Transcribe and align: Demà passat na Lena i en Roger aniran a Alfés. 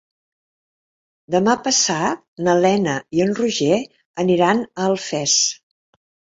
Demà 1.35 1.53
passat 1.67 2.25
na 2.49 2.57
Lena 2.63 2.97
i 3.19 3.23
en 3.27 3.37
Roger 3.43 3.79
aniran 4.27 4.67
a 4.67 4.91
Alfés. 4.91 5.41